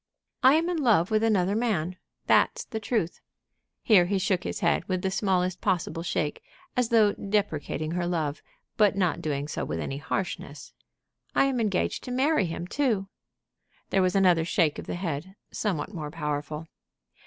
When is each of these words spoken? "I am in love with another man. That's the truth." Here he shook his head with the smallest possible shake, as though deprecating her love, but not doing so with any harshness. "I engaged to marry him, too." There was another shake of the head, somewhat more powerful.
"I 0.41 0.55
am 0.55 0.67
in 0.67 0.77
love 0.81 1.11
with 1.11 1.21
another 1.21 1.55
man. 1.55 1.95
That's 2.25 2.65
the 2.65 2.79
truth." 2.79 3.21
Here 3.83 4.07
he 4.07 4.17
shook 4.17 4.43
his 4.43 4.61
head 4.61 4.83
with 4.85 5.03
the 5.03 5.11
smallest 5.11 5.61
possible 5.61 6.01
shake, 6.01 6.41
as 6.75 6.89
though 6.89 7.13
deprecating 7.13 7.91
her 7.91 8.07
love, 8.07 8.41
but 8.77 8.95
not 8.95 9.21
doing 9.21 9.47
so 9.47 9.63
with 9.63 9.79
any 9.79 9.97
harshness. 9.97 10.73
"I 11.35 11.49
engaged 11.49 12.03
to 12.05 12.11
marry 12.11 12.47
him, 12.47 12.65
too." 12.65 13.09
There 13.91 14.01
was 14.01 14.15
another 14.15 14.43
shake 14.43 14.79
of 14.79 14.87
the 14.87 14.95
head, 14.95 15.35
somewhat 15.51 15.93
more 15.93 16.09
powerful. 16.09 16.65